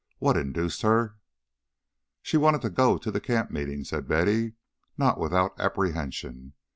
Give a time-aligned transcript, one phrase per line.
[0.17, 1.17] What induced her"
[2.23, 4.53] "She wanted to go to the camp meeting," said Betty,
[4.97, 6.53] not without apprehension.